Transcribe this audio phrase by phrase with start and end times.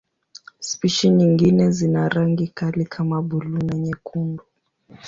[0.59, 4.43] Spishi nyingine zina rangi kali kama buluu na nyekundu.